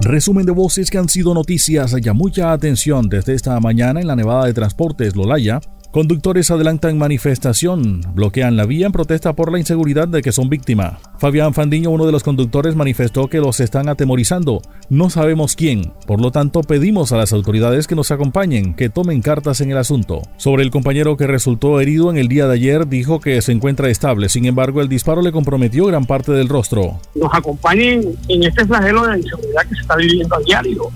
[0.00, 1.94] Resumen de voces que han sido noticias.
[2.00, 5.60] Ya mucha atención desde esta mañana en la Nevada de Transportes Lolaya.
[5.90, 10.98] Conductores adelantan manifestación, bloquean la vía en protesta por la inseguridad de que son víctima.
[11.18, 14.60] Fabián Fandiño, uno de los conductores, manifestó que los están atemorizando.
[14.90, 19.22] No sabemos quién, por lo tanto pedimos a las autoridades que nos acompañen, que tomen
[19.22, 20.20] cartas en el asunto.
[20.36, 23.88] Sobre el compañero que resultó herido en el día de ayer, dijo que se encuentra
[23.88, 27.00] estable, sin embargo el disparo le comprometió gran parte del rostro.
[27.14, 30.90] Nos acompañen en este flagelo de inseguridad que se está viviendo a diario.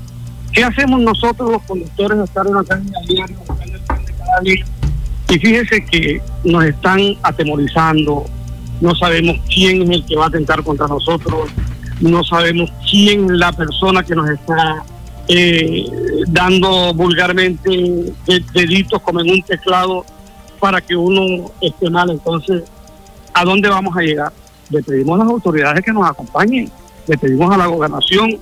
[0.53, 4.15] ¿Qué hacemos nosotros los conductores de estar en la calle a diario, buscando el de
[4.19, 4.80] cada?
[5.31, 8.25] Y fíjese que nos están atemorizando,
[8.81, 11.49] no sabemos quién es el que va a atentar contra nosotros,
[12.01, 14.83] no sabemos quién es la persona que nos está
[15.29, 15.85] eh,
[16.27, 18.13] dando vulgarmente
[18.53, 20.05] deditos como en un teclado
[20.59, 22.11] para que uno esté mal.
[22.11, 22.65] Entonces,
[23.33, 24.33] ¿a dónde vamos a llegar?
[24.69, 26.69] Le pedimos a las autoridades que nos acompañen,
[27.07, 28.37] le pedimos a la gobernación,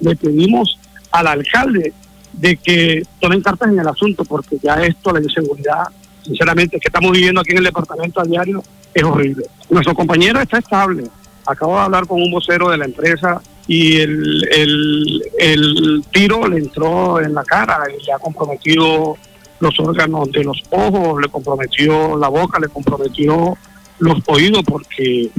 [0.00, 0.78] le pedimos
[1.10, 1.94] al alcalde
[2.34, 5.84] de que tomen cartas en el asunto, porque ya esto, la inseguridad,
[6.24, 9.46] sinceramente, que estamos viviendo aquí en el departamento a diario es horrible.
[9.70, 11.04] Nuestro compañero está estable.
[11.46, 16.58] Acabo de hablar con un vocero de la empresa y el, el, el tiro le
[16.58, 19.16] entró en la cara y le ha comprometido
[19.60, 23.56] los órganos de los ojos, le comprometió la boca, le comprometió
[23.98, 25.30] los oídos porque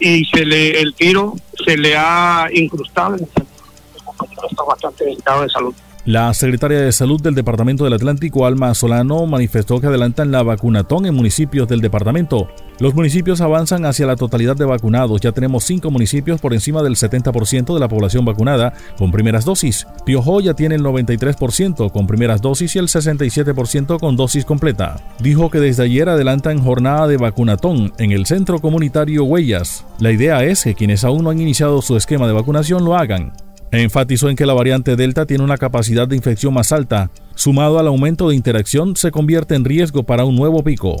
[0.00, 5.42] y se le el tiro se le ha incrustado en el compañero está bastante delicado
[5.42, 5.74] de salud.
[6.08, 11.04] La secretaria de Salud del Departamento del Atlántico, Alma Solano, manifestó que adelantan la vacunatón
[11.04, 12.48] en municipios del departamento.
[12.78, 15.20] Los municipios avanzan hacia la totalidad de vacunados.
[15.20, 19.86] Ya tenemos cinco municipios por encima del 70% de la población vacunada con primeras dosis.
[20.06, 24.96] Piojo ya tiene el 93% con primeras dosis y el 67% con dosis completa.
[25.18, 29.84] Dijo que desde ayer adelantan jornada de vacunatón en el centro comunitario Huellas.
[29.98, 33.34] La idea es que quienes aún no han iniciado su esquema de vacunación lo hagan.
[33.70, 37.86] Enfatizó en que la variante Delta tiene una capacidad de infección más alta sumado al
[37.86, 40.96] aumento de interacción, se convierte en riesgo para un nuevo pico.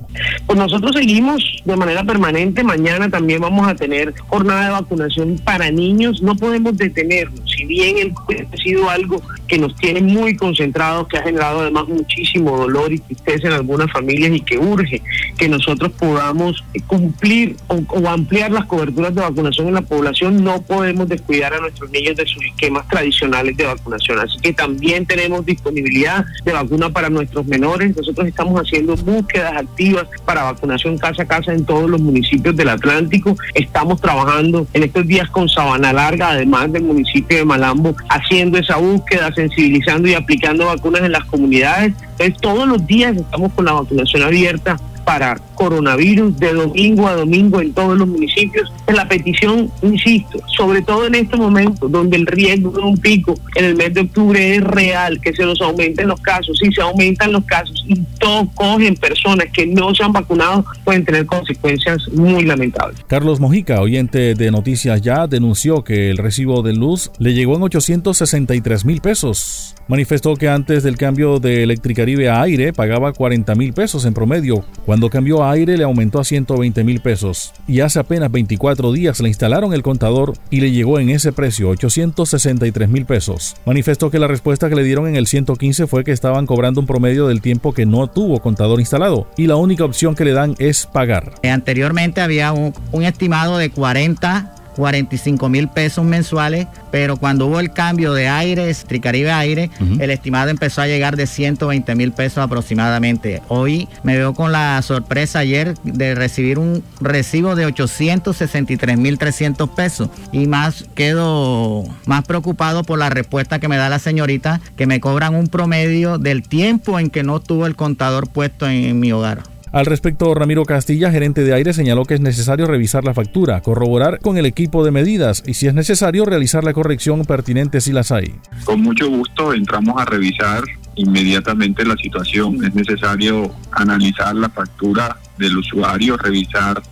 [0.46, 2.62] Pues nosotros seguimos de manera permanente.
[2.62, 6.22] Mañana también vamos a tener jornada de vacunación para niños.
[6.22, 7.40] No podemos detenernos.
[7.50, 12.56] Si bien ha sido algo que nos tiene muy concentrados, que ha generado además muchísimo
[12.56, 15.02] dolor y tristeza en algunas familias y que urge
[15.36, 21.08] que nosotros podamos cumplir o, ampliar las coberturas de vacunación en la población, no podemos
[21.08, 24.18] descuidar a nuestros niños de sus esquemas tradicionales de vacunación.
[24.18, 27.96] Así que también tenemos disponibilidad de vacuna para nuestros menores.
[27.96, 32.68] Nosotros estamos haciendo búsquedas activas para vacunación casa a casa en todos los municipios del
[32.68, 33.36] Atlántico.
[33.54, 38.76] Estamos trabajando en estos días con Sabana Larga, además del municipio de Malambo, haciendo esa
[38.76, 41.94] búsqueda, sensibilizando y aplicando vacunas en las comunidades.
[42.02, 47.60] Entonces, todos los días estamos con la vacunación abierta para coronavirus de domingo a domingo
[47.60, 48.72] en todos los municipios.
[48.86, 53.64] La petición, insisto, sobre todo en este momento donde el riesgo de un pico en
[53.64, 56.56] el mes de octubre es real, que se nos aumenten los casos.
[56.58, 61.04] Si se aumentan los casos y todos cogen personas que no se han vacunado, pueden
[61.04, 63.00] tener consecuencias muy lamentables.
[63.08, 67.64] Carlos Mojica, oyente de Noticias Ya, denunció que el recibo de luz le llegó en
[67.64, 69.74] 863 mil pesos.
[69.88, 74.62] Manifestó que antes del cambio de Electricaribe a aire pagaba 40 mil pesos en promedio.
[74.84, 77.52] Cuando cambió a aire le aumentó a 120 mil pesos.
[77.66, 81.68] Y hace apenas 24 días le instalaron el contador y le llegó en ese precio
[81.70, 83.56] 863 mil pesos.
[83.64, 86.86] Manifestó que la respuesta que le dieron en el 115 fue que estaban cobrando un
[86.86, 90.54] promedio del tiempo que no tuvo contador instalado y la única opción que le dan
[90.58, 91.34] es pagar.
[91.42, 97.72] Anteriormente había un, un estimado de 40 45 mil pesos mensuales, pero cuando hubo el
[97.72, 100.00] cambio de aire, Tricaribe Aire, uh -huh.
[100.00, 103.42] el estimado empezó a llegar de 120 mil pesos aproximadamente.
[103.48, 109.68] Hoy me veo con la sorpresa ayer de recibir un recibo de 863 mil 300
[109.70, 114.86] pesos y más quedo más preocupado por la respuesta que me da la señorita que
[114.86, 119.00] me cobran un promedio del tiempo en que no tuvo el contador puesto en, en
[119.00, 119.57] mi hogar.
[119.72, 124.18] Al respecto, Ramiro Castilla, gerente de aire, señaló que es necesario revisar la factura, corroborar
[124.20, 128.10] con el equipo de medidas y, si es necesario, realizar la corrección pertinente si las
[128.10, 128.34] hay.
[128.64, 130.64] Con mucho gusto entramos a revisar
[130.96, 132.64] inmediatamente la situación.
[132.64, 136.82] Es necesario analizar la factura del usuario, revisar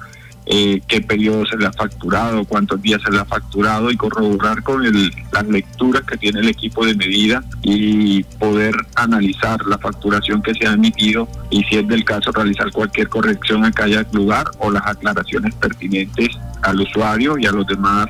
[0.47, 4.63] eh, qué periodo se le ha facturado, cuántos días se le ha facturado y corroborar
[4.63, 10.43] con el, las lecturas que tiene el equipo de medida y poder analizar la facturación
[10.43, 14.47] que se ha emitido y si es del caso realizar cualquier corrección en cada lugar
[14.59, 16.29] o las aclaraciones pertinentes
[16.63, 18.07] al usuario y a los demás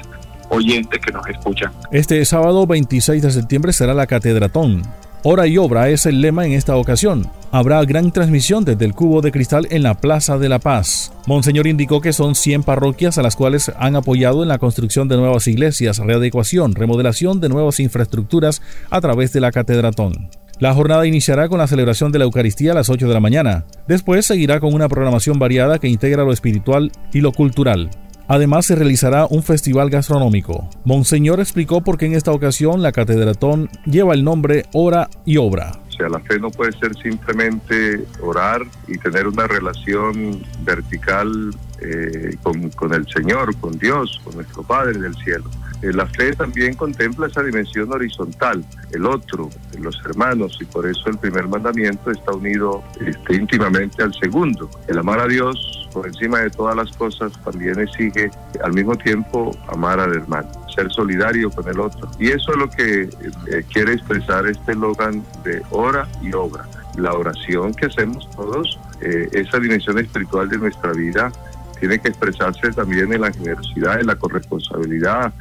[0.50, 1.72] oyentes que nos escuchan.
[1.90, 4.82] Este sábado 26 de septiembre será la Catedratón.
[5.22, 7.28] Hora y obra es el lema en esta ocasión.
[7.50, 11.12] Habrá gran transmisión desde el cubo de cristal en la Plaza de la Paz.
[11.26, 15.16] Monseñor indicó que son 100 parroquias a las cuales han apoyado en la construcción de
[15.16, 20.28] nuevas iglesias, readecuación, remodelación de nuevas infraestructuras a través de la Catedratón.
[20.58, 23.64] La jornada iniciará con la celebración de la Eucaristía a las 8 de la mañana.
[23.88, 27.90] Después seguirá con una programación variada que integra lo espiritual y lo cultural.
[28.28, 30.68] Además se realizará un festival gastronómico.
[30.84, 35.72] Monseñor explicó por qué en esta ocasión la Catedratón lleva el nombre Hora y Obra.
[35.96, 42.36] O sea, la fe no puede ser simplemente orar y tener una relación vertical eh,
[42.42, 45.48] con, con el Señor, con Dios, con nuestro Padre del cielo
[45.82, 51.10] eh, la fe también contempla esa dimensión horizontal, el otro, los hermanos, y por eso
[51.10, 54.70] el primer mandamiento está unido este, íntimamente al segundo.
[54.88, 58.30] El amar a Dios por encima de todas las cosas también exige
[58.64, 62.08] al mismo tiempo amar al hermano, ser solidario con el otro.
[62.20, 66.64] Y eso es lo que eh, quiere expresar este eslogan de hora y obra.
[66.96, 71.32] La oración que hacemos todos, eh, esa dimensión espiritual de nuestra vida,
[71.80, 75.32] tiene que expresarse también en la generosidad, en la corresponsabilidad,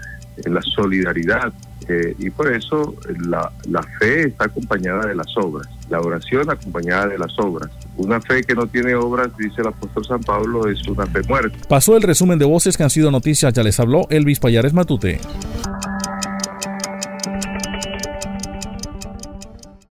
[0.43, 1.53] en la solidaridad.
[1.87, 2.95] Eh, y por eso
[3.27, 7.69] la, la fe está acompañada de las obras, la oración acompañada de las obras.
[7.97, 11.57] Una fe que no tiene obras, dice el apóstol San Pablo, es una fe muerta.
[11.67, 15.19] Pasó el resumen de voces que han sido noticias, ya les habló Elvis Payares Matute.